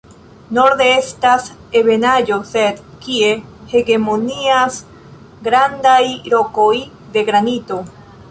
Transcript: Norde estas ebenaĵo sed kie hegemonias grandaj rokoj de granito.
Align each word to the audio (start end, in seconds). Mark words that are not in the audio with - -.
Norde 0.57 0.85
estas 0.91 1.43
ebenaĵo 1.81 2.37
sed 2.51 2.79
kie 3.03 3.29
hegemonias 3.73 4.79
grandaj 5.49 6.01
rokoj 6.35 6.73
de 7.19 7.27
granito. 7.29 7.79